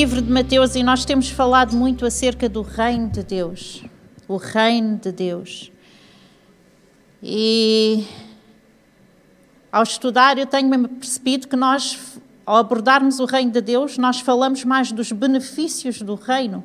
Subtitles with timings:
[0.00, 3.84] livro de Mateus e nós temos falado muito acerca do reino de Deus.
[4.26, 5.70] O reino de Deus.
[7.22, 8.06] E
[9.70, 14.64] ao estudar, eu tenho percebido que nós, ao abordarmos o reino de Deus, nós falamos
[14.64, 16.64] mais dos benefícios do reino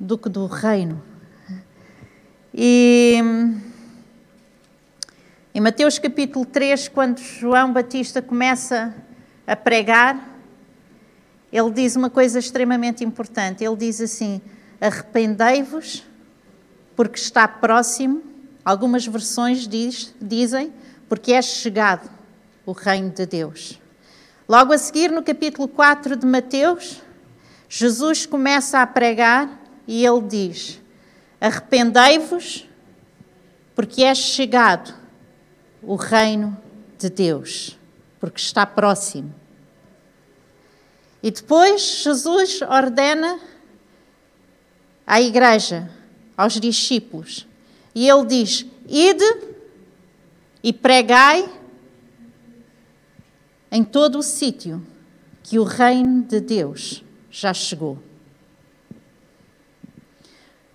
[0.00, 1.00] do que do reino.
[2.52, 3.22] E
[5.54, 8.92] em Mateus capítulo 3, quando João Batista começa
[9.46, 10.29] a pregar,
[11.52, 13.64] ele diz uma coisa extremamente importante.
[13.64, 14.40] Ele diz assim:
[14.80, 16.04] Arrependei-vos,
[16.94, 18.22] porque está próximo.
[18.64, 20.72] Algumas versões diz, dizem,
[21.08, 22.08] porque é chegado
[22.64, 23.80] o reino de Deus.
[24.48, 27.02] Logo a seguir, no capítulo 4 de Mateus,
[27.68, 30.80] Jesus começa a pregar e ele diz:
[31.40, 32.68] Arrependei-vos,
[33.74, 34.94] porque é chegado
[35.82, 36.56] o reino
[36.98, 37.78] de Deus,
[38.20, 39.39] porque está próximo.
[41.22, 43.38] E depois Jesus ordena
[45.06, 45.90] à igreja,
[46.36, 47.46] aos discípulos,
[47.94, 49.48] e ele diz: Ide
[50.62, 51.48] e pregai
[53.70, 54.84] em todo o sítio
[55.42, 57.98] que o reino de Deus já chegou.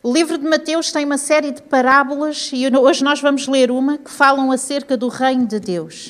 [0.02, 3.98] O livro de Mateus tem uma série de parábolas e hoje nós vamos ler uma
[3.98, 6.09] que falam acerca do reino de Deus.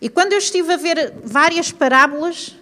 [0.00, 2.56] E quando eu estive a ver várias parábolas,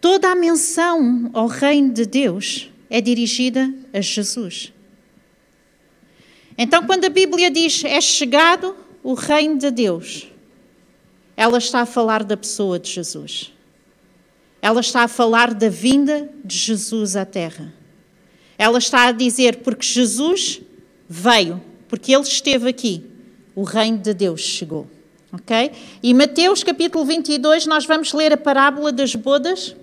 [0.00, 4.72] Toda a menção ao reino de Deus é dirigida a Jesus.
[6.56, 10.28] Então, quando a Bíblia diz é chegado o reino de Deus,
[11.36, 13.52] ela está a falar da pessoa de Jesus.
[14.60, 17.72] Ela está a falar da vinda de Jesus à Terra.
[18.56, 20.60] Ela está a dizer, porque Jesus
[21.08, 23.04] veio, porque ele esteve aqui,
[23.54, 24.88] o reino de Deus chegou.
[25.30, 25.72] Ok?
[26.02, 29.76] E Mateus capítulo 22, nós vamos ler a parábola das bodas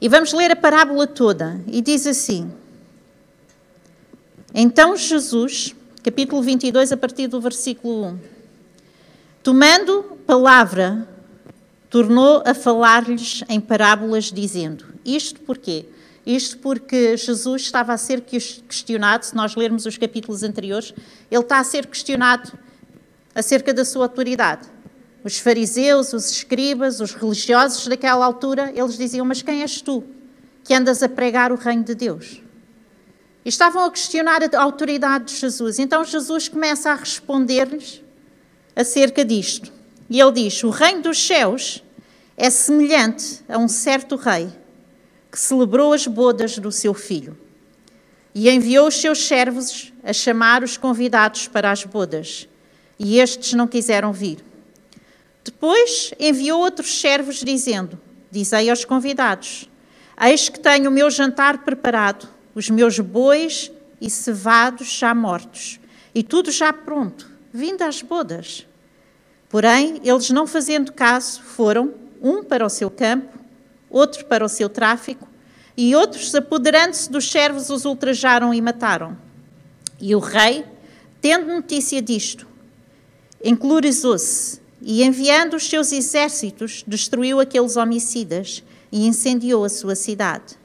[0.00, 1.60] e vamos ler a parábola toda.
[1.68, 2.50] E diz assim:
[4.52, 8.18] Então Jesus, capítulo 22, a partir do versículo 1,
[9.40, 11.06] tomando palavra,
[11.88, 15.86] tornou a falar-lhes em parábolas, dizendo: Isto porquê?
[16.26, 20.92] Isto porque Jesus estava a ser questionado, se nós lermos os capítulos anteriores,
[21.30, 22.52] ele está a ser questionado
[23.34, 24.68] acerca da sua autoridade.
[25.24, 30.04] Os fariseus, os escribas, os religiosos daquela altura, eles diziam: Mas quem és tu
[30.64, 32.42] que andas a pregar o reino de Deus?
[33.44, 35.78] E estavam a questionar a autoridade de Jesus.
[35.78, 38.02] Então Jesus começa a responder-lhes
[38.74, 39.72] acerca disto.
[40.10, 41.82] E ele diz: O reino dos céus
[42.36, 44.50] é semelhante a um certo rei
[45.30, 47.38] que celebrou as bodas do seu filho
[48.34, 52.48] e enviou os seus servos a chamar os convidados para as bodas.
[52.98, 54.44] E estes não quiseram vir.
[55.44, 57.98] Depois enviou outros servos, dizendo:
[58.30, 59.68] Dizei aos convidados:
[60.20, 63.70] Eis que tenho o meu jantar preparado, os meus bois
[64.00, 65.80] e cevados já mortos,
[66.14, 68.66] e tudo já pronto, vindo às bodas.
[69.48, 73.38] Porém, eles não fazendo caso, foram, um para o seu campo,
[73.90, 75.28] outro para o seu tráfico,
[75.76, 79.16] e outros, apoderando-se dos servos, os ultrajaram e mataram.
[80.00, 80.64] E o rei,
[81.20, 82.46] tendo notícia disto,
[83.44, 90.56] enclorizou-se e, enviando os seus exércitos, destruiu aqueles homicidas e incendiou a sua cidade.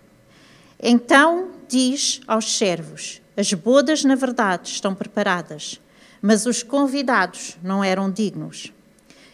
[0.82, 5.80] Então diz aos servos: As bodas, na verdade, estão preparadas,
[6.22, 8.72] mas os convidados não eram dignos.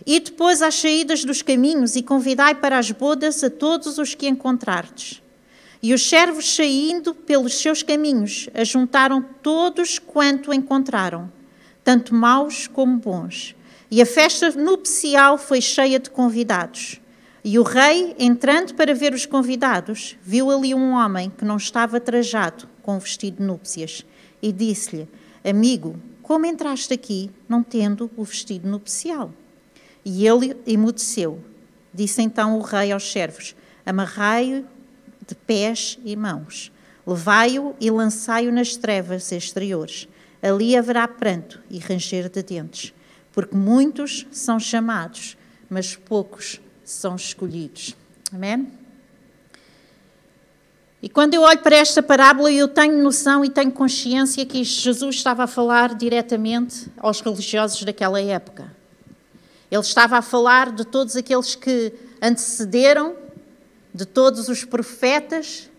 [0.05, 4.27] E depois às saídas dos caminhos e convidai para as bodas a todos os que
[4.27, 5.21] encontrardes.
[5.81, 11.31] E os servos, saindo pelos seus caminhos, ajuntaram todos quanto encontraram,
[11.83, 13.55] tanto maus como bons
[13.93, 16.99] e a festa nupcial foi cheia de convidados.
[17.43, 21.99] E o rei, entrando para ver os convidados, viu ali um homem que não estava
[21.99, 24.03] trajado com o vestido de núpcias
[24.41, 25.07] e disse-lhe:
[25.47, 29.31] Amigo, como entraste aqui não tendo o vestido nupcial?
[30.03, 31.39] E ele emudeceu.
[31.93, 33.55] Disse então o rei aos servos:
[33.85, 34.65] Amarrai-o
[35.27, 36.71] de pés e mãos,
[37.05, 40.07] levai-o e lançai-o nas trevas exteriores.
[40.43, 42.93] Ali haverá pranto e ranger de dentes
[43.33, 45.35] porque muitos são chamados,
[45.69, 47.95] mas poucos são escolhidos.
[48.31, 48.71] Amém?
[51.01, 55.15] E quando eu olho para esta parábola, eu tenho noção e tenho consciência que Jesus
[55.15, 58.71] estava a falar diretamente aos religiosos daquela época.
[59.69, 61.91] Ele estava a falar de todos aqueles que
[62.21, 63.15] antecederam,
[63.93, 65.69] de todos os profetas,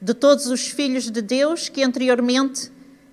[0.00, 2.70] de todos os filhos de Deus que anteriormente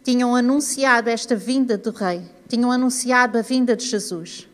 [0.07, 4.47] tinham anunciado esta vinda do Rei tinham anunciado a vinda de Jesus.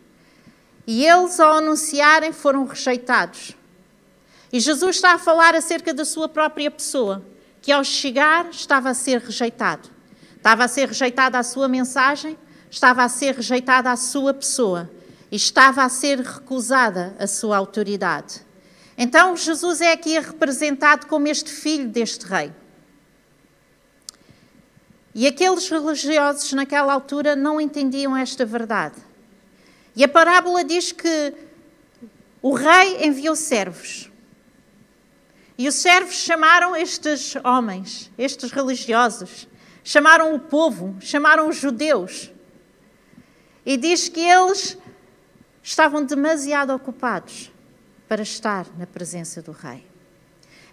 [0.87, 3.55] E eles, ao anunciarem, foram rejeitados.
[4.51, 7.23] E Jesus está a falar acerca da sua própria pessoa,
[7.61, 9.89] que ao chegar estava a ser rejeitado.
[10.35, 12.35] Estava a ser rejeitada a sua mensagem,
[12.71, 14.89] estava a ser rejeitada a sua pessoa
[15.31, 18.41] e estava a ser recusada a sua autoridade.
[18.97, 22.51] Então Jesus é aqui representado como este filho deste rei.
[25.15, 28.95] E aqueles religiosos naquela altura não entendiam esta verdade.
[29.95, 31.33] E a parábola diz que
[32.41, 34.11] o rei enviou servos.
[35.55, 39.47] E os servos chamaram estes homens, estes religiosos,
[39.83, 42.31] chamaram o povo, chamaram os judeus.
[43.63, 44.77] E diz que eles
[45.61, 47.51] estavam demasiado ocupados
[48.07, 49.92] para estar na presença do rei.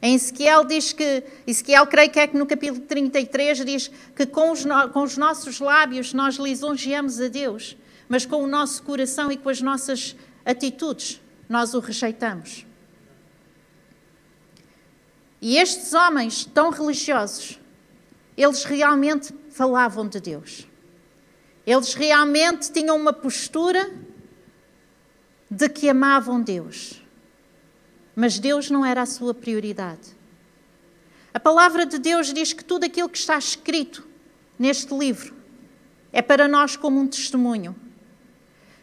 [0.03, 4.51] Em Ezequiel diz que, Ezequiel creio que é que no capítulo 33 diz que com
[4.51, 7.77] os, no, com os nossos lábios nós lisonjeamos a Deus,
[8.09, 12.65] mas com o nosso coração e com as nossas atitudes nós o rejeitamos.
[15.41, 17.59] E estes homens tão religiosos,
[18.37, 20.67] eles realmente falavam de Deus.
[21.67, 23.91] Eles realmente tinham uma postura
[25.51, 27.00] de que amavam Deus.
[28.21, 30.15] Mas Deus não era a sua prioridade.
[31.33, 34.07] A palavra de Deus diz que tudo aquilo que está escrito
[34.59, 35.35] neste livro
[36.13, 37.75] é para nós como um testemunho.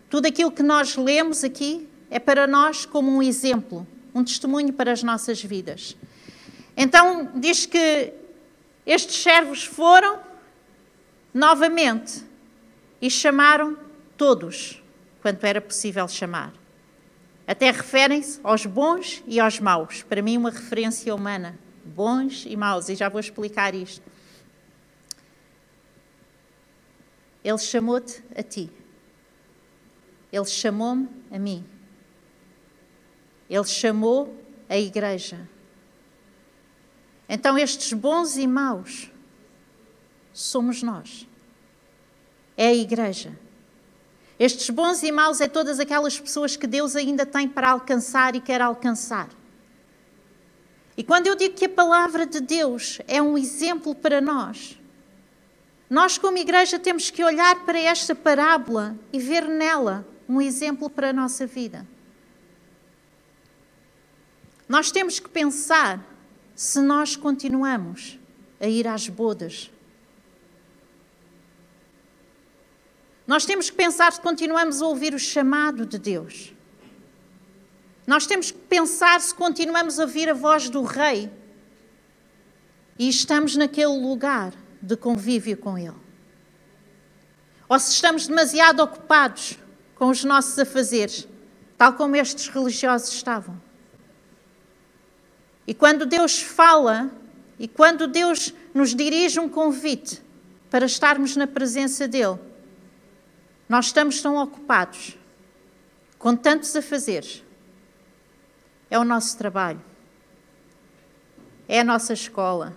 [0.09, 4.91] Tudo aquilo que nós lemos aqui é para nós como um exemplo, um testemunho para
[4.91, 5.95] as nossas vidas.
[6.75, 8.11] Então, diz que
[8.87, 10.19] estes servos foram
[11.31, 12.25] novamente
[12.99, 13.77] e chamaram
[14.17, 14.81] todos,
[15.21, 16.51] quanto era possível chamar.
[17.47, 20.03] Até referem-se aos bons e aos maus.
[20.03, 21.57] Para mim, uma referência humana.
[21.85, 22.89] Bons e maus.
[22.89, 24.03] E já vou explicar isto.
[27.41, 28.69] Ele chamou-te a ti.
[30.29, 31.65] Ele chamou-me a mim.
[33.49, 35.49] Ele chamou a igreja.
[37.29, 39.09] Então, estes bons e maus
[40.33, 41.25] somos nós.
[42.57, 43.39] É a igreja.
[44.39, 48.41] Estes bons e maus é todas aquelas pessoas que Deus ainda tem para alcançar e
[48.41, 49.29] quer alcançar.
[50.95, 54.77] E quando eu digo que a palavra de Deus é um exemplo para nós,
[55.89, 61.11] nós, como igreja, temos que olhar para esta parábola e ver nela um exemplo para
[61.11, 61.87] a nossa vida.
[64.67, 66.05] Nós temos que pensar
[66.53, 68.19] se nós continuamos
[68.59, 69.71] a ir às bodas
[73.27, 76.53] Nós temos que pensar se continuamos a ouvir o chamado de Deus.
[78.07, 81.29] Nós temos que pensar se continuamos a ouvir a voz do Rei
[82.97, 85.93] e estamos naquele lugar de convívio com Ele.
[87.67, 89.59] Ou se estamos demasiado ocupados
[89.95, 91.27] com os nossos afazeres,
[91.77, 93.61] tal como estes religiosos estavam.
[95.67, 97.11] E quando Deus fala
[97.59, 100.21] e quando Deus nos dirige um convite
[100.69, 102.46] para estarmos na presença dEle,
[103.67, 105.17] nós estamos tão ocupados,
[106.17, 107.25] com tantos a fazer.
[108.89, 109.81] É o nosso trabalho,
[111.67, 112.75] é a nossa escola,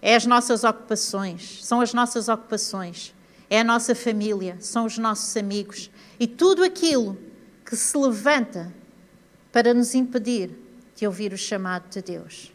[0.00, 3.12] é as nossas ocupações, são as nossas ocupações,
[3.50, 7.18] é a nossa família, são os nossos amigos e tudo aquilo
[7.64, 8.72] que se levanta
[9.50, 10.50] para nos impedir
[10.94, 12.52] de ouvir o chamado de Deus.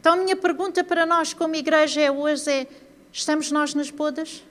[0.00, 2.66] Então, minha pergunta para nós, como igreja, é hoje: é,
[3.12, 4.42] estamos nós nas bodas?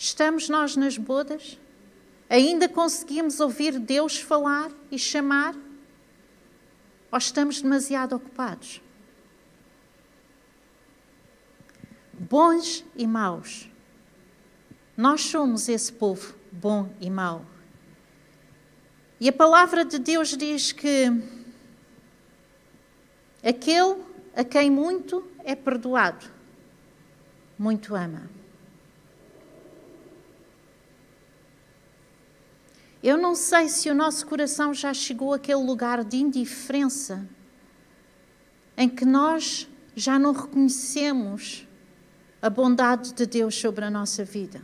[0.00, 1.58] Estamos nós nas bodas?
[2.30, 5.56] Ainda conseguimos ouvir Deus falar e chamar?
[7.10, 8.80] Ou estamos demasiado ocupados?
[12.12, 13.68] Bons e maus.
[14.96, 17.44] Nós somos esse povo bom e mau.
[19.18, 21.06] E a palavra de Deus diz que
[23.42, 24.00] aquele
[24.36, 26.24] a quem muito é perdoado,
[27.58, 28.37] muito ama.
[33.08, 37.26] Eu não sei se o nosso coração já chegou àquele lugar de indiferença
[38.76, 41.66] em que nós já não reconhecemos
[42.42, 44.60] a bondade de Deus sobre a nossa vida.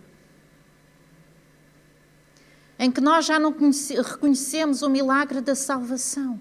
[2.79, 6.39] Em que nós já não reconhecemos o milagre da salvação.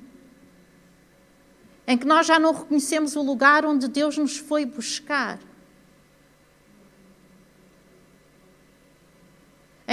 [1.87, 5.39] Em que nós já não reconhecemos o lugar onde Deus nos foi buscar.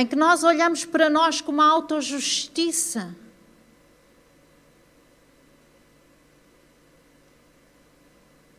[0.01, 3.15] Em que nós olhamos para nós com uma autojustiça.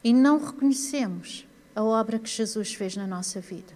[0.04, 3.74] E não reconhecemos a obra que Jesus fez na nossa vida.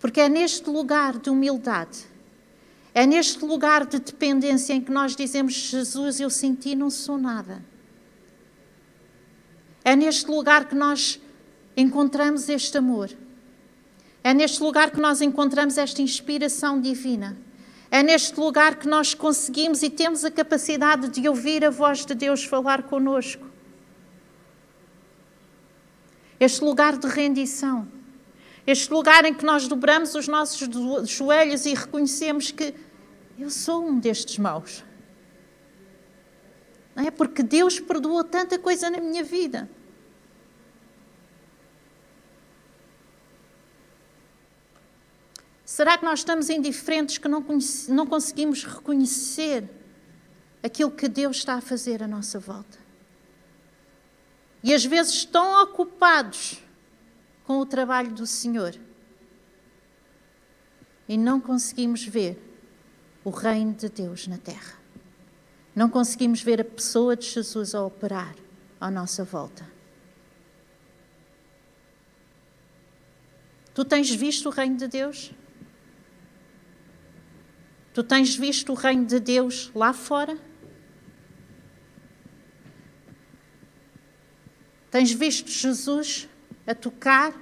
[0.00, 2.06] Porque é neste lugar de humildade,
[2.92, 7.18] É neste lugar de dependência em que nós dizemos: Jesus, eu sem ti não sou
[7.18, 7.64] nada.
[9.84, 11.20] É neste lugar que nós
[11.76, 13.10] encontramos este amor.
[14.24, 17.36] É neste lugar que nós encontramos esta inspiração divina.
[17.90, 22.14] É neste lugar que nós conseguimos e temos a capacidade de ouvir a voz de
[22.14, 23.46] Deus falar conosco.
[26.40, 27.86] Este lugar de rendição.
[28.66, 30.66] Este lugar em que nós dobramos os nossos
[31.06, 32.74] joelhos e reconhecemos que
[33.38, 34.82] eu sou um destes maus.
[36.96, 39.68] Não é porque Deus perdoou tanta coisa na minha vida.
[45.74, 47.44] Será que nós estamos indiferentes que não,
[47.88, 49.68] não conseguimos reconhecer
[50.62, 52.78] aquilo que Deus está a fazer à nossa volta?
[54.62, 56.62] E às vezes tão ocupados
[57.42, 58.76] com o trabalho do Senhor
[61.08, 62.38] e não conseguimos ver
[63.24, 64.78] o reino de Deus na terra.
[65.74, 68.36] Não conseguimos ver a pessoa de Jesus a operar
[68.80, 69.68] à nossa volta.
[73.74, 75.34] Tu tens visto o reino de Deus?
[77.94, 80.36] Tu tens visto o reino de Deus lá fora?
[84.90, 86.28] Tens visto Jesus
[86.66, 87.32] a tocar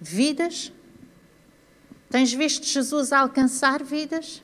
[0.00, 0.72] vidas?
[2.08, 4.40] Tens visto Jesus a alcançar vidas?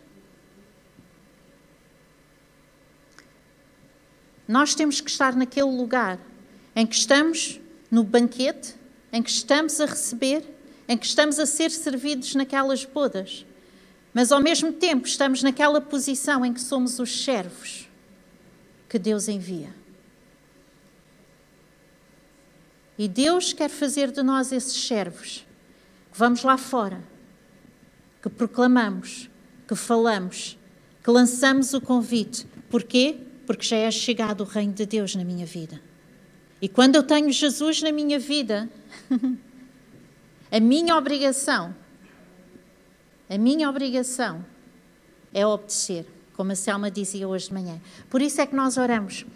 [4.46, 6.18] Nós temos que estar naquele lugar
[6.74, 8.74] em que estamos no banquete,
[9.12, 10.44] em que estamos a receber,
[10.88, 13.46] em que estamos a ser servidos naquelas bodas.
[14.14, 17.88] Mas ao mesmo tempo estamos naquela posição em que somos os servos
[18.88, 19.74] que Deus envia.
[22.96, 25.44] E Deus quer fazer de nós esses servos,
[26.12, 27.02] que vamos lá fora,
[28.22, 29.28] que proclamamos,
[29.66, 30.56] que falamos,
[31.02, 32.46] que lançamos o convite.
[32.70, 33.16] Porquê?
[33.44, 35.82] Porque já é chegado o reino de Deus na minha vida.
[36.62, 38.70] E quando eu tenho Jesus na minha vida,
[40.52, 41.74] a minha obrigação
[43.34, 44.46] a minha obrigação
[45.32, 47.80] é obedecer, como a Selma dizia hoje de manhã.
[48.08, 49.26] Por isso é que nós oramos.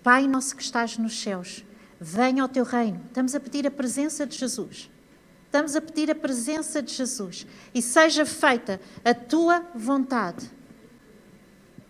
[0.00, 1.64] Pai nosso que estás nos céus,
[2.00, 3.02] venha ao teu reino.
[3.08, 4.88] Estamos a pedir a presença de Jesus.
[5.46, 7.48] Estamos a pedir a presença de Jesus.
[7.74, 10.48] E seja feita a tua vontade,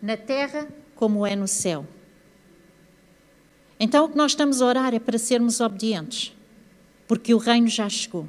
[0.01, 1.87] na terra como é no céu.
[3.79, 6.35] Então o que nós estamos a orar é para sermos obedientes,
[7.07, 8.27] porque o reino já chegou.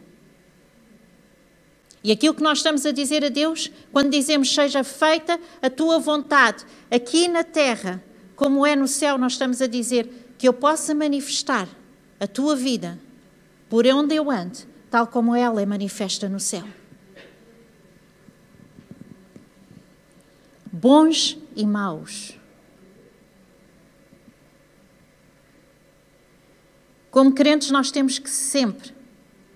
[2.04, 6.00] E aquilo que nós estamos a dizer a Deus, quando dizemos seja feita a tua
[6.00, 8.02] vontade, aqui na terra,
[8.36, 11.68] como é no céu, nós estamos a dizer que eu possa manifestar
[12.20, 12.98] a tua vida
[13.70, 16.64] por onde eu ando, tal como ela é manifesta no céu.
[20.72, 22.38] Bons e maus.
[27.12, 28.94] Como crentes, nós temos que sempre,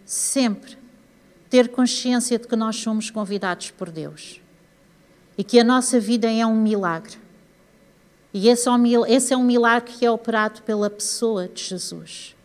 [0.03, 0.82] sempre
[1.53, 4.41] ter consciência de que nós somos convidados por Deus
[5.37, 7.15] e que a nossa vida é um milagre.
[8.33, 12.35] E esse é um, esse é um milagre que é operado pela pessoa de Jesus.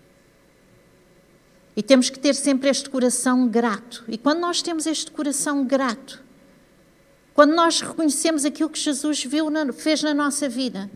[1.75, 4.05] E temos que ter sempre este coração grato.
[4.09, 6.23] E quando nós temos este coração grato,
[7.33, 10.91] quando nós reconhecemos aquilo que Jesus viu, fez na nossa vida,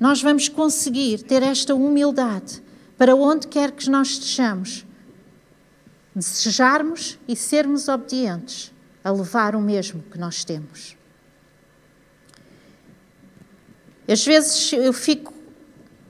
[0.00, 2.62] nós vamos conseguir ter esta humildade
[2.96, 4.86] para onde quer que nós estejamos
[6.14, 10.96] desejarmos e sermos obedientes a levar o mesmo que nós temos.
[14.08, 15.32] Às vezes eu fico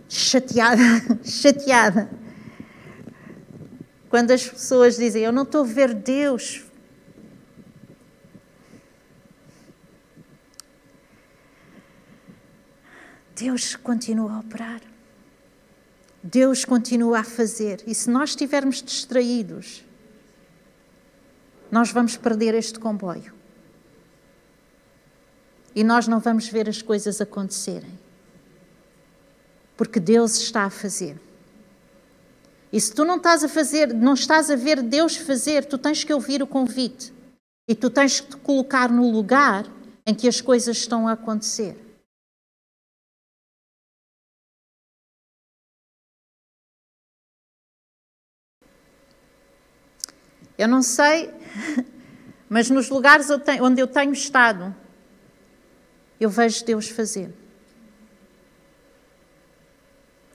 [0.09, 0.83] chateada,
[1.23, 2.11] chateada,
[4.09, 6.65] quando as pessoas dizem: Eu não estou a ver Deus.
[13.37, 14.81] Deus continua a operar.
[16.23, 17.83] Deus continua a fazer.
[17.87, 19.83] E se nós estivermos distraídos,
[21.71, 23.33] nós vamos perder este comboio.
[25.75, 27.99] E nós não vamos ver as coisas acontecerem.
[29.77, 31.21] Porque Deus está a fazer.
[32.73, 36.05] E se tu não estás a fazer, não estás a ver Deus fazer, tu tens
[36.05, 37.13] que ouvir o convite.
[37.69, 39.65] E tu tens que te colocar no lugar
[40.07, 41.77] em que as coisas estão a acontecer.
[50.59, 51.40] Eu não sei
[52.49, 53.29] Mas nos lugares
[53.61, 54.75] onde eu tenho estado,
[56.19, 57.33] eu vejo Deus fazer.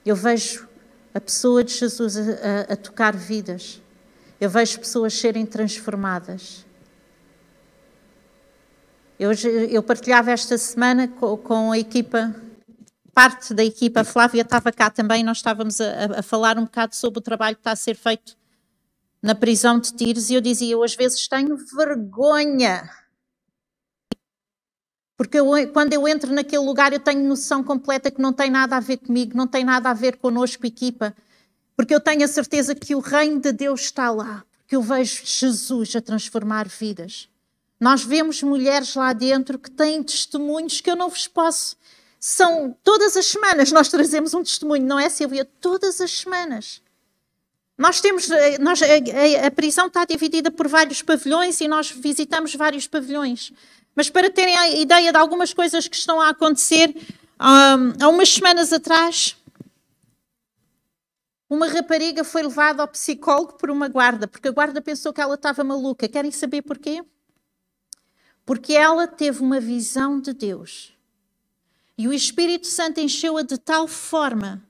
[0.06, 0.68] Eu vejo
[1.14, 3.82] a pessoa de Jesus a, a, tocar vidas.
[4.40, 6.66] Eu vejo pessoas serem transformadas.
[9.20, 9.32] Eu,
[9.70, 12.36] eu partilhava esta semana com, com, a equipa,
[13.14, 16.96] parte da equipa, a Flávia estava cá também, nós estávamos a, a, falar um bocado
[16.96, 18.38] sobre o trabalho que está a ser feito
[19.26, 22.88] na prisão de tiros e eu dizia, eu às vezes tenho vergonha.
[25.18, 28.78] Porque eu, quando eu entro naquele lugar eu tenho noção completa que não tem nada
[28.78, 31.16] a ver comigo, não tem nada a ver connosco, equipa.
[31.76, 34.46] Porque eu tenho a certeza que o reino de Deus está lá.
[34.60, 37.28] Porque eu vejo Jesus a transformar vidas.
[37.80, 41.76] Nós vemos mulheres lá dentro que têm testemunhos que eu não vos posso.
[42.20, 45.46] São todas as semanas nós trazemos um testemunho, não é, Silvia?
[45.60, 46.85] Todas as semanas.
[47.78, 51.92] Nós temos, eh, nós, a, a, a prisão está dividida por vários pavilhões e nós
[51.92, 53.52] visitamos vários pavilhões.
[53.96, 56.96] Mas para terem a ideia de algumas coisas que estão a acontecer,
[57.38, 59.38] há umas semanas atrás,
[61.50, 65.36] uma rapariga foi levada ao psicólogo por uma guarda, porque a guarda pensou que ela
[65.36, 66.08] estava maluca.
[66.08, 67.04] Querem saber porquê?
[68.46, 70.94] porque ela teve uma visão de Deus.
[71.98, 74.62] E o Espírito Santo encheu-a de tal forma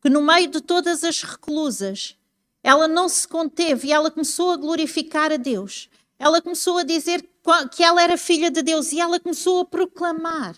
[0.00, 2.16] que, no meio de todas as reclusas,
[2.62, 5.88] ela não se conteve e ela começou a glorificar a Deus.
[6.18, 7.28] Ela começou a dizer
[7.74, 10.56] que ela era filha de Deus e ela começou a proclamar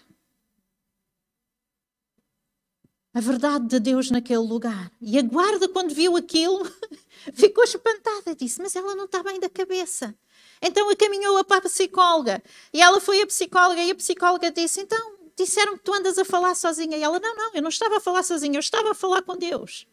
[3.14, 4.90] a verdade de Deus naquele lugar.
[5.00, 6.68] E a guarda, quando viu aquilo,
[7.32, 8.34] ficou espantada.
[8.34, 10.14] Disse: Mas ela não está bem da cabeça.
[10.60, 12.42] Então encaminhou-a para a psicóloga.
[12.72, 16.24] E ela foi a psicóloga e a psicóloga disse: Então, disseram que tu andas a
[16.24, 16.96] falar sozinha.
[16.96, 19.36] E ela: Não, não, eu não estava a falar sozinha, eu estava a falar com
[19.36, 19.86] Deus.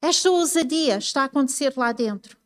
[0.00, 2.36] Esta ousadia está a acontecer lá dentro.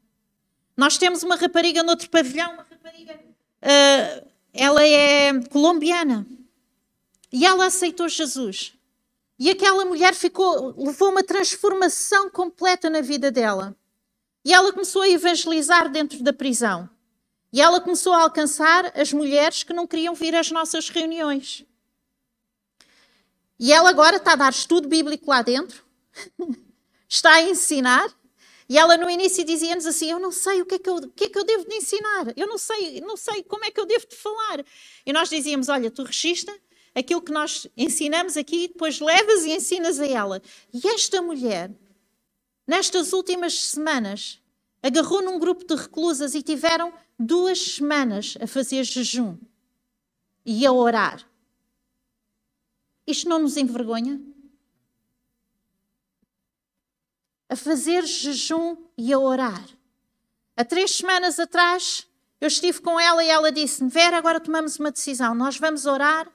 [0.77, 3.15] Nós temos uma rapariga no outro pavilhão, uma rapariga.
[3.63, 6.27] Uh, ela é colombiana.
[7.33, 8.75] E ela aceitou Jesus.
[9.39, 13.75] E aquela mulher ficou, levou uma transformação completa na vida dela.
[14.45, 16.89] E ela começou a evangelizar dentro da prisão.
[17.53, 21.65] E ela começou a alcançar as mulheres que não queriam vir às nossas reuniões.
[23.59, 25.85] E ela agora está a dar estudo bíblico lá dentro,
[27.15, 28.13] está a ensinar.
[28.69, 31.11] E ela no início dizia-nos assim: Eu não sei o que, é que, eu, o
[31.11, 33.79] que é que eu devo de ensinar, eu não sei, não sei como é que
[33.79, 34.65] eu devo de falar.
[35.05, 36.57] E nós dizíamos: Olha, tu registra
[36.95, 40.43] aquilo que nós ensinamos aqui, depois levas e ensinas a ela.
[40.73, 41.71] E esta mulher
[42.67, 44.41] nestas últimas semanas,
[44.83, 49.37] agarrou num grupo de reclusas e tiveram duas semanas a fazer jejum
[50.45, 51.29] e a orar.
[53.07, 54.21] Isto não nos envergonha?
[57.53, 59.63] A fazer jejum e a orar.
[60.57, 62.07] Há três semanas atrás,
[62.41, 65.35] eu estive com ela e ela disse-me: Vera, agora tomamos uma decisão.
[65.35, 66.27] Nós vamos orar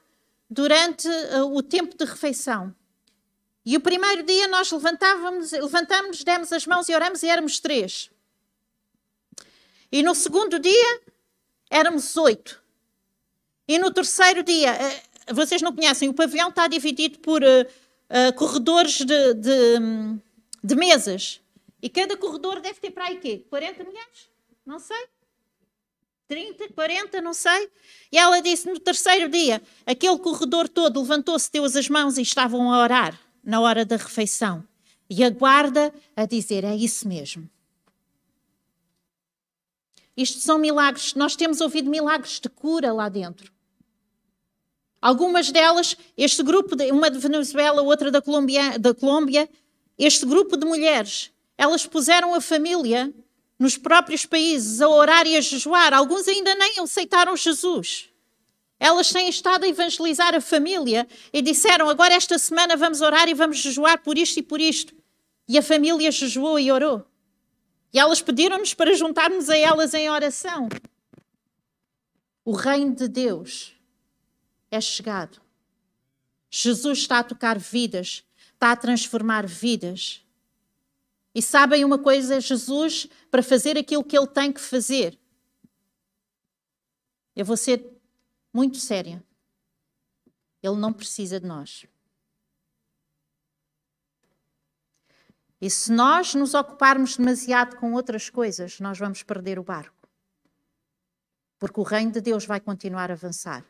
[0.48, 2.72] durante uh, o tempo de refeição.
[3.66, 8.12] E o primeiro dia nós levantávamos, levantamos, demos as mãos e oramos e éramos três.
[9.92, 11.02] E no segundo dia
[11.68, 12.62] éramos oito.
[13.68, 19.02] E no terceiro dia, eh, vocês não conhecem, o pavilhão está dividido por uh, corredores
[19.02, 19.80] de, de,
[20.68, 21.42] de, mesas.
[21.82, 23.46] E cada corredor deve ter para aí quê?
[23.50, 24.30] 40 mulheres?
[24.66, 25.08] Não sei.
[26.28, 27.70] 30, 40, não sei.
[28.12, 32.72] E ela disse no terceiro dia, aquele corredor todo levantou-se, deu as mãos e estavam
[32.72, 34.64] a orar na hora da refeição.
[35.10, 37.50] E aguarda a dizer: é isso mesmo.
[40.18, 41.14] Isto são milagres.
[41.14, 43.54] Nós temos ouvido milagres de cura lá dentro.
[45.00, 49.48] Algumas delas, este grupo, uma de Venezuela, outra da Colômbia, da Colômbia,
[50.06, 53.14] este grupo de mulheres, elas puseram a família
[53.58, 55.94] nos próprios países a orar e a jejuar.
[55.94, 58.10] Alguns ainda nem aceitaram Jesus.
[58.80, 63.34] Elas têm estado a evangelizar a família e disseram: agora esta semana vamos orar e
[63.34, 64.96] vamos jejuar por isto e por isto.
[65.48, 67.04] E a família jejuou e orou.
[67.92, 70.70] E elas pediram-nos para juntarmos a elas em oração.
[72.46, 73.74] O reino de Deus
[74.70, 75.42] é chegado.
[76.50, 78.24] Jesus está a tocar vidas,
[78.58, 80.26] está a transformar vidas.
[81.34, 82.42] E sabem uma coisa?
[82.42, 85.18] Jesus, para fazer aquilo que ele tem que fazer,
[87.36, 87.86] eu vou ser
[88.52, 89.24] muito séria.
[90.62, 91.86] Ele não precisa de nós.
[95.62, 99.96] E se nós nos ocuparmos demasiado com outras coisas, nós vamos perder o barco.
[101.60, 103.64] Porque o reino de Deus vai continuar a avançar.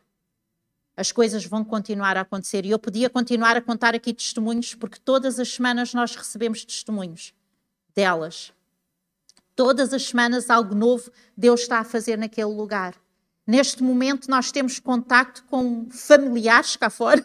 [0.98, 2.66] As coisas vão continuar a acontecer.
[2.66, 7.32] E eu podia continuar a contar aqui testemunhos, porque todas as semanas nós recebemos testemunhos
[7.94, 8.52] delas.
[9.54, 12.96] Todas as semanas algo novo Deus está a fazer naquele lugar.
[13.46, 17.24] Neste momento, nós temos contacto com familiares cá fora.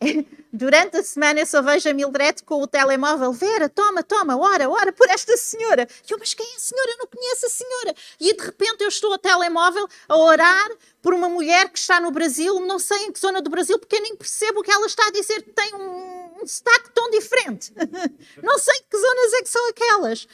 [0.52, 3.32] durante a semana eu só vejo a Mildred com o telemóvel.
[3.32, 5.88] Vera, toma, toma, ora, ora por esta senhora.
[6.08, 6.90] E eu, mas quem é a senhora?
[6.90, 7.94] Eu não conheço a senhora.
[8.20, 10.70] E de repente eu estou ao telemóvel a orar
[11.02, 13.96] por uma mulher que está no Brasil, não sei em que zona do Brasil, porque
[13.96, 17.10] eu nem percebo o que ela está a dizer, que tem um, um sotaque tão
[17.10, 17.72] diferente.
[18.42, 20.26] não sei que zonas é que são aquelas.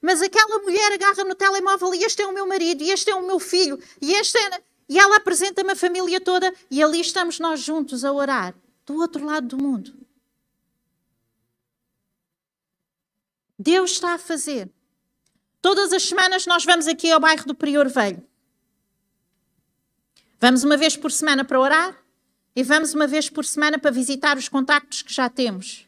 [0.00, 3.14] Mas aquela mulher agarra no telemóvel e este é o meu marido, e este é
[3.14, 4.62] o meu filho, e este é.
[4.88, 8.54] E ela apresenta-me a família toda, e ali estamos nós juntos a orar,
[8.88, 9.94] do outro lado do mundo.
[13.58, 14.70] Deus está a fazer.
[15.60, 18.26] Todas as semanas nós vamos aqui ao bairro do Prior Velho.
[20.40, 22.02] Vamos uma vez por semana para orar
[22.54, 25.86] e vamos uma vez por semana para visitar os contactos que já temos.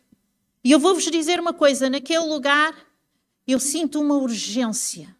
[0.62, 2.74] E eu vou-vos dizer uma coisa: naquele lugar
[3.46, 5.16] eu sinto uma urgência.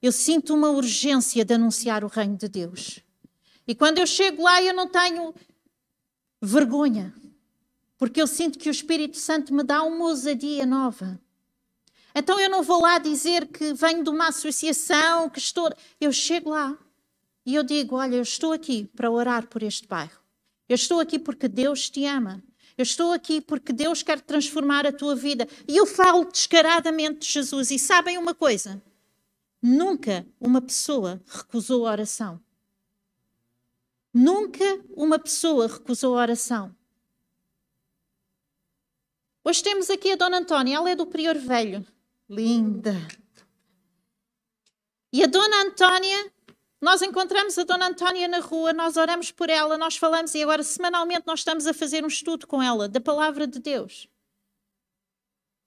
[0.00, 3.00] Eu sinto uma urgência de anunciar o reino de Deus.
[3.66, 5.34] E quando eu chego lá, eu não tenho
[6.40, 7.14] vergonha,
[7.98, 11.20] porque eu sinto que o Espírito Santo me dá uma ousadia nova.
[12.14, 15.70] Então eu não vou lá dizer que venho de uma associação, que estou.
[16.00, 16.76] Eu chego lá
[17.44, 20.18] e eu digo: Olha, eu estou aqui para orar por este bairro.
[20.68, 22.42] Eu estou aqui porque Deus te ama.
[22.76, 25.46] Eu estou aqui porque Deus quer transformar a tua vida.
[25.68, 27.70] E eu falo descaradamente de Jesus.
[27.70, 28.82] E sabem uma coisa?
[29.62, 32.40] Nunca uma pessoa recusou a oração.
[34.12, 36.74] Nunca uma pessoa recusou a oração.
[39.44, 41.86] Hoje temos aqui a Dona Antónia, ela é do Prior Velho.
[42.28, 42.94] Linda.
[45.12, 46.32] E a Dona Antónia
[46.80, 50.62] nós encontramos a Dona Antónia na rua, nós oramos por ela, nós falamos e agora
[50.62, 54.08] semanalmente nós estamos a fazer um estudo com ela da palavra de Deus.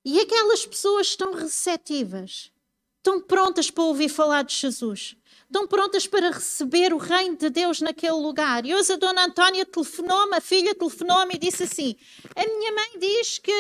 [0.04, 2.52] E aquelas pessoas estão receptivas,
[2.98, 5.16] estão prontas para ouvir falar de Jesus,
[5.54, 8.66] estão prontas para receber o reino de Deus naquele lugar.
[8.66, 11.96] E hoje a Dona Antónia telefonou-me, a filha telefonou-me e disse assim:
[12.36, 13.52] A minha mãe diz que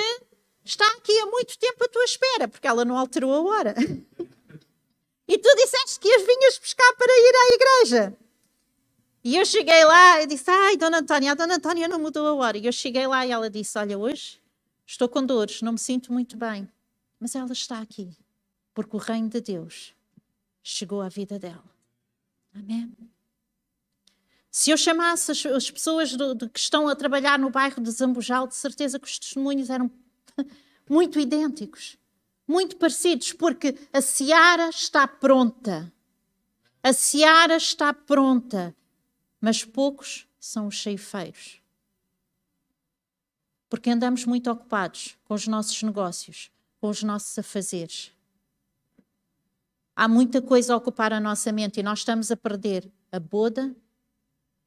[0.65, 3.75] está aqui há muito tempo à tua espera, porque ela não alterou a hora.
[5.25, 8.17] E tu disseste que as vinhas pescar para ir à igreja.
[9.23, 12.33] E eu cheguei lá e disse: Ai, Dona Antónia, a Dona Antónia não mudou a
[12.33, 12.57] hora.
[12.57, 14.41] E eu cheguei lá e ela disse: Olha, hoje
[14.85, 16.69] estou com dores, não me sinto muito bem.
[17.17, 18.11] Mas ela está aqui,
[18.73, 19.95] porque o reino de Deus
[20.61, 21.72] chegou à vida dela.
[22.53, 22.91] Amém?
[24.49, 27.89] Se eu chamasse as, as pessoas do, do, que estão a trabalhar no bairro de
[27.89, 29.89] Zambujal, de certeza que os testemunhos eram
[30.87, 31.97] muito idênticos
[32.47, 35.91] muito parecidos, porque a seara está pronta.
[36.81, 38.75] A seara está pronta,
[39.39, 41.61] mas poucos são os ceifeiros.
[43.69, 48.12] Porque andamos muito ocupados com os nossos negócios, com os nossos afazeres.
[49.95, 53.75] Há muita coisa a ocupar a nossa mente e nós estamos a perder a boda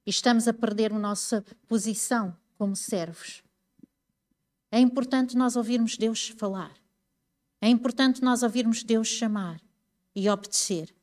[0.06, 3.42] e estamos a perder a nossa posição como servos.
[4.70, 6.74] É importante nós ouvirmos Deus falar.
[7.60, 9.60] É importante nós ouvirmos Deus chamar
[10.14, 10.94] e obedecer.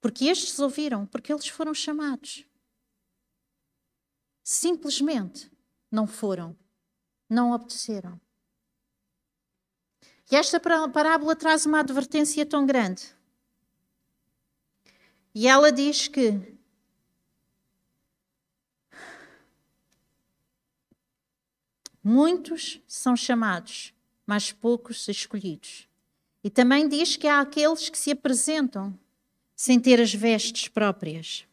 [0.00, 2.44] Porque estes ouviram, porque eles foram chamados.
[4.42, 5.50] Simplesmente
[5.90, 6.56] não foram,
[7.28, 8.20] não obedeceram.
[10.30, 13.14] E esta parábola traz uma advertência tão grande.
[15.34, 16.58] E ela diz que
[22.02, 23.94] muitos são chamados,
[24.26, 25.88] mas poucos escolhidos.
[26.42, 28.98] E também diz que há aqueles que se apresentam
[29.54, 31.46] sem ter as vestes próprias.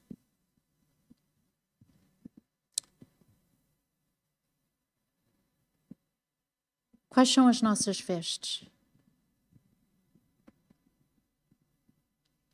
[7.09, 8.63] Quais são as nossas vestes?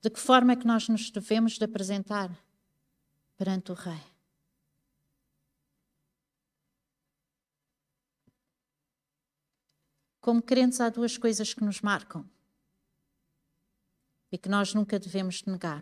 [0.04, 2.30] De que forma é que nós nos devemos de apresentar
[3.38, 4.04] perante o Rei?
[10.20, 12.30] Como crentes, há duas coisas que nos marcam
[14.30, 15.82] e que nós nunca devemos negar: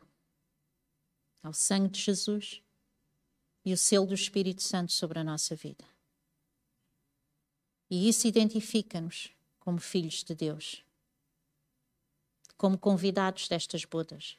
[1.41, 2.61] é o sangue de Jesus
[3.65, 5.83] e o selo do Espírito Santo sobre a nossa vida.
[7.89, 10.85] E isso identifica-nos como filhos de Deus,
[12.61, 14.37] como convidados destas bodas.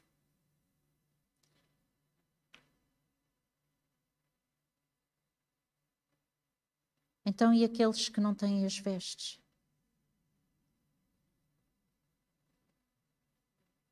[7.27, 9.43] Então, e aqueles que não têm as vestes?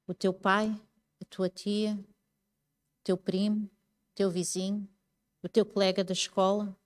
[0.07, 0.69] o teu pai,
[1.21, 4.89] a tua tia, o teu primo, o teu vizinho,
[5.43, 6.77] o teu colega da escola.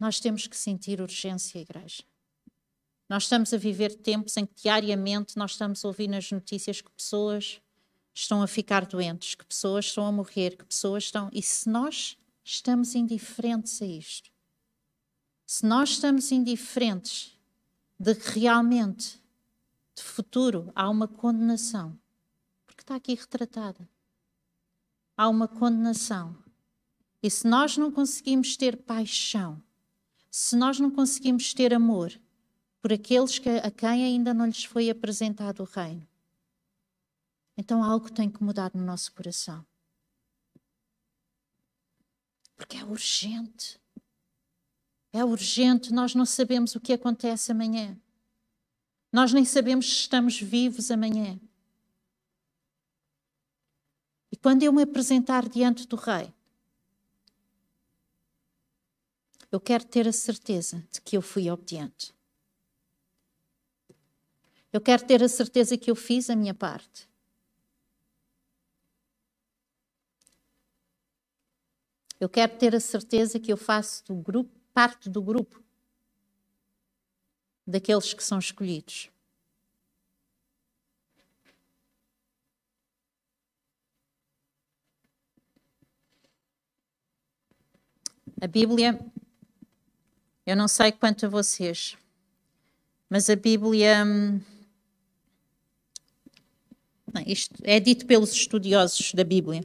[0.00, 2.02] Nós temos que sentir urgência, igreja.
[3.06, 6.90] Nós estamos a viver tempos em que diariamente nós estamos a ouvir nas notícias que
[6.90, 7.60] pessoas
[8.14, 11.28] estão a ficar doentes, que pessoas estão a morrer, que pessoas estão.
[11.32, 14.30] E se nós estamos indiferentes a isto,
[15.44, 17.38] se nós estamos indiferentes
[17.98, 19.20] de que realmente,
[19.94, 21.98] de futuro, há uma condenação,
[22.66, 23.86] porque está aqui retratada,
[25.14, 26.34] há uma condenação.
[27.22, 29.62] E se nós não conseguimos ter paixão,
[30.30, 32.12] se nós não conseguimos ter amor
[32.80, 36.06] por aqueles que, a quem ainda não lhes foi apresentado o reino,
[37.56, 39.66] então algo tem que mudar no nosso coração.
[42.56, 43.80] Porque é urgente.
[45.12, 47.98] É urgente, nós não sabemos o que acontece amanhã.
[49.12, 51.38] Nós nem sabemos se estamos vivos amanhã.
[54.30, 56.32] E quando eu me apresentar diante do Rei,
[59.50, 62.14] eu quero ter a certeza de que eu fui obediente.
[64.72, 67.08] Eu quero ter a certeza que eu fiz a minha parte.
[72.20, 75.60] Eu quero ter a certeza que eu faço do grupo, parte do grupo
[77.66, 79.10] daqueles que são escolhidos.
[88.40, 88.98] A Bíblia,
[90.46, 91.96] eu não sei quanto a vocês,
[93.08, 94.04] mas a Bíblia.
[94.04, 94.40] Hum,
[97.26, 99.62] isto é dito pelos estudiosos da Bíblia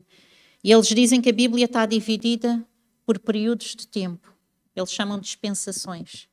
[0.65, 2.59] e eles dizem que a Bíblia está dividida
[3.05, 4.33] por períodos de tempo.
[4.75, 6.27] Eles chamam de dispensações.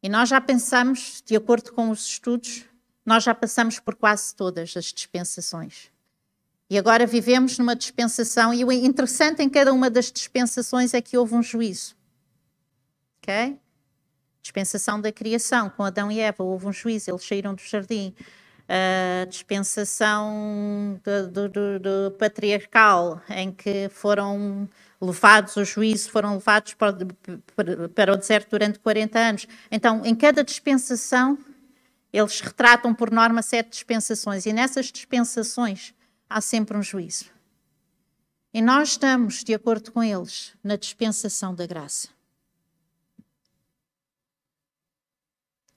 [0.00, 2.64] E nós já pensamos, de acordo com os estudos,
[3.04, 5.90] nós já passamos por quase todas as dispensações.
[6.70, 11.18] E agora vivemos numa dispensação, e o interessante em cada uma das dispensações é que
[11.18, 11.96] houve um juízo.
[13.22, 13.58] Ok?
[14.42, 18.14] Dispensação da criação, com Adão e Eva, houve um juízo, eles saíram do jardim
[18.70, 24.68] a dispensação do, do, do, patriarcal, em que foram
[25.00, 26.96] levados ao juízo, foram levados para,
[27.92, 29.48] para o deserto durante 40 anos.
[29.72, 31.36] Então, em cada dispensação,
[32.12, 35.92] eles retratam por norma sete dispensações, e nessas dispensações
[36.28, 37.24] há sempre um juízo.
[38.54, 42.08] E nós estamos, de acordo com eles, na dispensação da graça.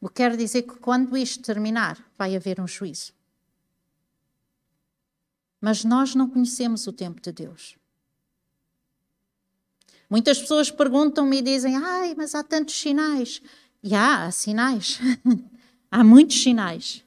[0.04, 3.14] O que quer dizer que quando isto terminar, vai haver um juízo.
[5.62, 7.78] Mas nós não conhecemos o tempo de Deus.
[10.10, 13.42] Muitas pessoas perguntam-me e dizem: Ai, mas há tantos sinais.
[13.82, 15.00] E há, há sinais.
[15.90, 17.02] há muitos sinais.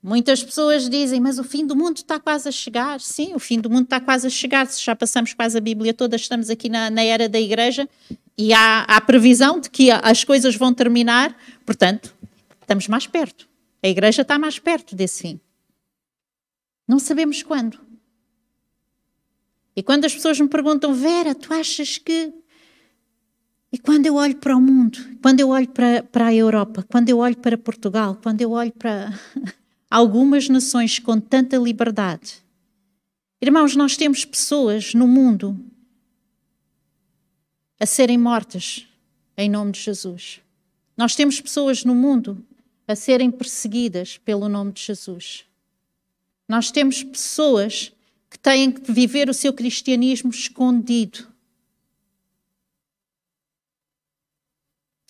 [0.00, 3.00] Muitas pessoas dizem, mas o fim do mundo está quase a chegar.
[3.00, 4.64] Sim, o fim do mundo está quase a chegar.
[4.68, 7.88] Se já passamos quase a Bíblia toda, estamos aqui na, na era da igreja
[8.38, 12.14] e há, há previsão de que as coisas vão terminar, portanto,
[12.60, 13.48] estamos mais perto.
[13.82, 15.40] A igreja está mais perto desse fim.
[16.86, 17.78] Não sabemos quando.
[19.74, 22.32] E quando as pessoas me perguntam, Vera, tu achas que.
[23.72, 27.08] E quando eu olho para o mundo, quando eu olho para, para a Europa, quando
[27.08, 29.12] eu olho para Portugal, quando eu olho para
[29.90, 32.42] algumas nações com tanta liberdade,
[33.40, 35.58] irmãos, nós temos pessoas no mundo
[37.78, 38.86] a serem mortas
[39.36, 40.40] em nome de Jesus.
[40.96, 42.44] Nós temos pessoas no mundo
[42.88, 45.44] a serem perseguidas pelo nome de Jesus.
[46.48, 47.92] Nós temos pessoas
[48.30, 51.26] que têm que viver o seu cristianismo escondido.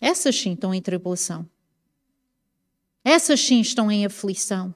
[0.01, 1.49] Essas sim estão em tribulação.
[3.05, 4.75] Essas sim estão em aflição.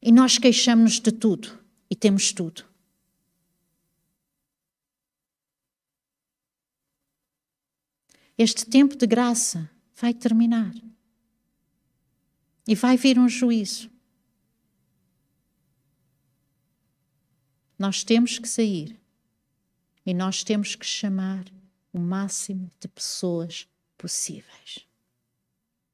[0.00, 1.58] E nós queixamos-nos de tudo
[1.90, 2.71] e temos tudo.
[8.42, 10.74] Este tempo de graça vai terminar.
[12.66, 13.88] E vai vir um juízo.
[17.78, 19.00] Nós temos que sair
[20.04, 21.44] e nós temos que chamar
[21.92, 24.88] o máximo de pessoas possíveis.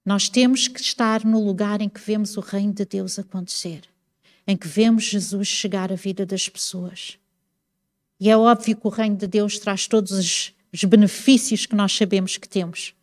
[0.03, 3.83] Nós temos que estar no lugar em que vemos o reino de Deus acontecer,
[4.47, 7.19] em que vemos Jesus chegar à vida das pessoas.
[8.19, 11.93] E é óbvio que o reino de Deus traz todos os os benefícios que nós
[11.93, 12.95] sabemos que temos.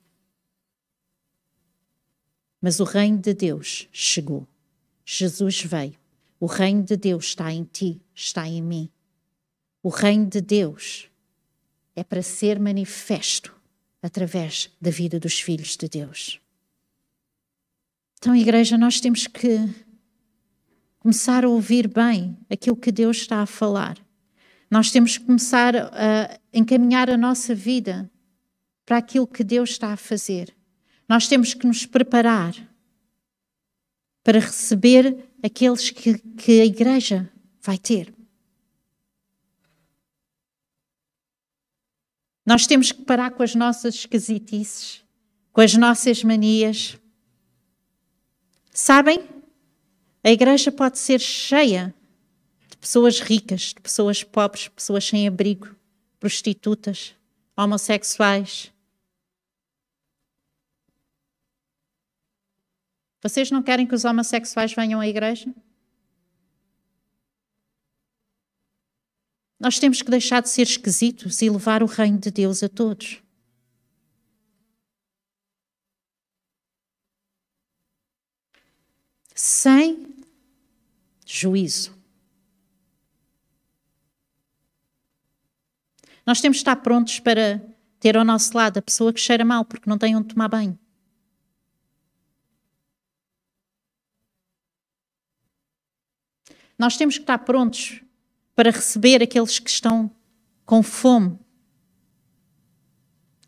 [2.61, 4.47] Mas o reino de Deus chegou.
[5.05, 5.95] Jesus veio.
[6.39, 8.89] O reino de Deus está em ti, está em mim.
[9.83, 11.09] O reino de Deus
[11.97, 13.53] é para ser manifesto
[14.01, 16.39] através da vida dos filhos de Deus.
[18.17, 19.59] Então, igreja, nós temos que
[20.99, 23.97] começar a ouvir bem aquilo que Deus está a falar.
[24.71, 28.09] Nós temos que começar a encaminhar a nossa vida
[28.85, 30.55] para aquilo que Deus está a fazer.
[31.07, 32.55] Nós temos que nos preparar
[34.23, 38.13] para receber aqueles que, que a igreja vai ter.
[42.45, 45.03] Nós temos que parar com as nossas esquisitices,
[45.51, 46.97] com as nossas manias.
[48.71, 49.27] Sabem?
[50.23, 51.93] A igreja pode ser cheia
[52.69, 55.75] de pessoas ricas, de pessoas pobres, pessoas sem abrigo,
[56.19, 57.15] prostitutas,
[57.55, 58.71] homossexuais.
[63.21, 65.53] Vocês não querem que os homossexuais venham à igreja?
[69.59, 73.23] Nós temos que deixar de ser esquisitos e levar o reino de Deus a todos.
[79.33, 80.23] Sem
[81.25, 81.94] juízo.
[86.25, 87.61] Nós temos que estar prontos para
[87.99, 90.77] ter ao nosso lado a pessoa que cheira mal porque não tem onde tomar banho.
[96.77, 98.01] Nós temos que estar prontos
[98.55, 100.11] para receber aqueles que estão
[100.65, 101.39] com fome.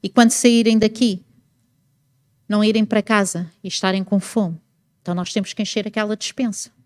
[0.02, 1.26] E quando saírem daqui,
[2.48, 4.62] não irem para casa e estarem com fome.
[5.02, 6.77] Então nós temos que encher aquela dispensa.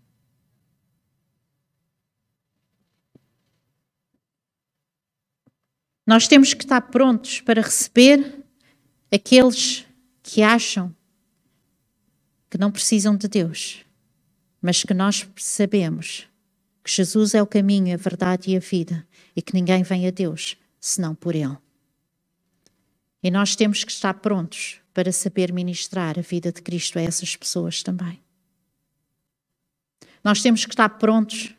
[6.06, 8.44] Nós temos que estar prontos para receber
[9.10, 9.84] aqueles
[10.22, 10.94] que acham
[12.50, 13.84] que não precisam de Deus,
[14.60, 16.28] mas que nós sabemos
[16.82, 20.10] que Jesus é o caminho, a verdade e a vida e que ninguém vem a
[20.10, 21.56] Deus senão por Ele.
[23.22, 27.36] E nós temos que estar prontos para saber ministrar a vida de Cristo a essas
[27.36, 28.20] pessoas também.
[30.24, 31.54] Nós temos que estar prontos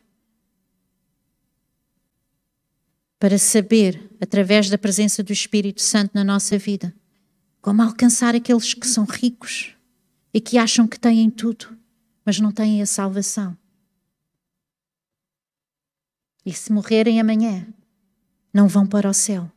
[3.24, 6.94] para saber, através da presença do Espírito Santo na nossa vida,
[7.62, 9.74] como alcançar aqueles que são ricos
[10.34, 11.74] e que acham que têm tudo,
[12.22, 13.56] mas não têm a salvação.
[16.44, 17.66] E se morrerem amanhã,
[18.52, 19.50] não vão para o céu.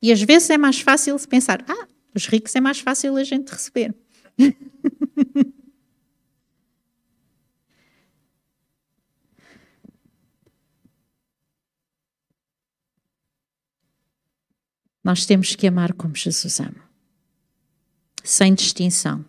[0.00, 3.50] E às vezes é mais fácil pensar: ah, os ricos é mais fácil a gente
[3.50, 3.94] receber.
[15.02, 16.88] Nós temos que amar como Jesus ama,
[18.22, 19.24] sem distinção.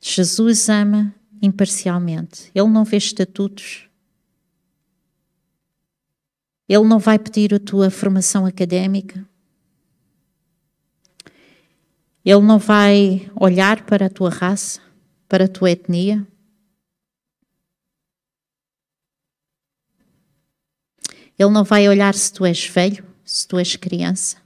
[0.00, 2.50] Jesus ama imparcialmente.
[2.54, 3.88] Ele não vê estatutos.
[6.68, 9.26] Ele não vai pedir a tua formação académica.
[12.24, 14.80] Ele não vai olhar para a tua raça,
[15.28, 16.26] para a tua etnia.
[21.42, 24.36] Ele não vai olhar se tu és velho, se tu és criança.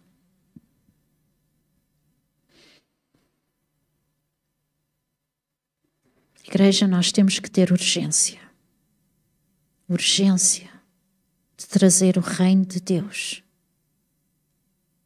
[6.42, 8.40] Igreja, nós temos que ter urgência.
[9.86, 10.70] Urgência
[11.54, 13.42] de trazer o reino de Deus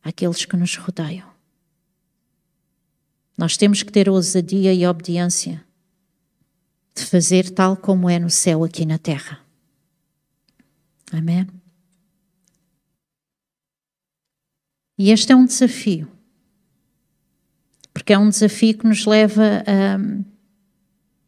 [0.00, 1.29] àqueles que nos rodeiam.
[3.37, 5.64] Nós temos que ter ousadia e obediência
[6.94, 9.44] de fazer tal como é no céu aqui na terra.
[11.11, 11.60] Amém?
[15.03, 16.13] E este é um desafio,
[17.91, 20.23] porque é um desafio que nos leva a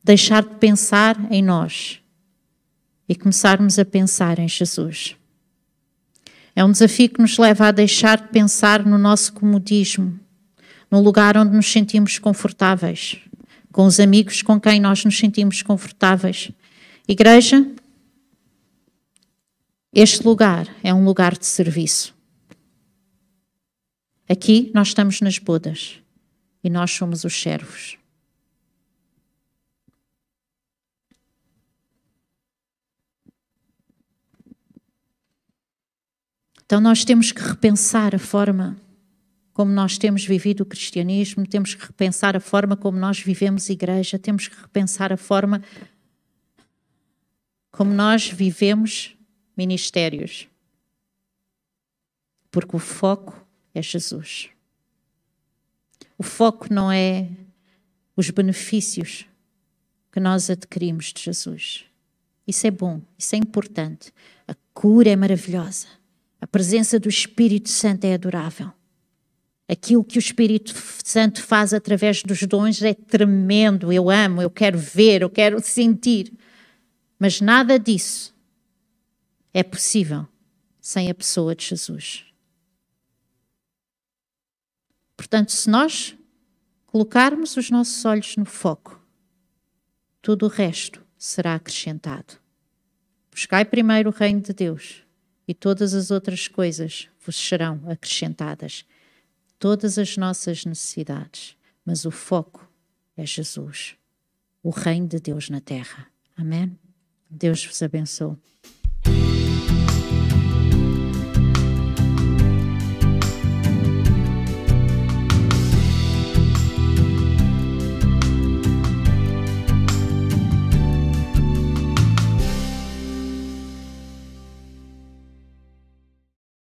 [0.05, 1.99] deixar de pensar em nós
[3.09, 5.17] e começarmos a pensar em Jesus.
[6.55, 10.21] É um desafio que nos leva a deixar de pensar no nosso comodismo,
[10.91, 13.21] no lugar onde nos sentimos confortáveis,
[13.73, 16.51] com os amigos com quem nós nos sentimos confortáveis.
[17.09, 17.67] Igreja,
[19.95, 22.21] este lugar é um lugar de serviço.
[24.29, 26.01] Aqui nós estamos nas bodas
[26.63, 27.99] e nós somos os servos.
[36.65, 38.81] Então nós temos que repensar a forma
[39.53, 44.18] como nós temos vivido o cristianismo, temos que repensar a forma como nós vivemos igreja,
[44.18, 45.62] temos que repensar a forma
[47.70, 49.14] como nós vivemos
[49.55, 50.49] ministérios.
[52.51, 53.41] Porque o foco
[53.75, 54.51] é Jesus.
[56.18, 57.29] O foco não é
[58.16, 59.27] os benefícios
[60.12, 61.85] que nós adquirimos de Jesus.
[62.47, 64.12] Isso é bom, isso é importante.
[64.47, 65.87] A cura é maravilhosa.
[66.41, 68.73] A presença do Espírito Santo é adorável.
[69.68, 73.93] Aquilo que o Espírito Santo faz através dos dons é tremendo.
[73.93, 76.33] Eu amo, eu quero ver, eu quero sentir.
[77.18, 78.35] Mas nada disso
[79.55, 80.27] é possível
[80.81, 82.32] sem a pessoa de Jesus.
[85.23, 86.18] Portanto, se nós
[86.85, 89.01] colocarmos os nossos olhos no foco,
[90.20, 92.35] tudo o resto será acrescentado.
[93.31, 95.05] Buscai primeiro o reino de Deus
[95.47, 98.85] e todas as outras coisas vos serão acrescentadas.
[99.61, 102.68] Todas as nossas necessidades, mas o foco
[103.16, 103.95] é Jesus,
[104.61, 106.09] o reino de Deus na terra.
[106.37, 106.77] Amém?
[107.31, 108.37] Deus vos abençoe.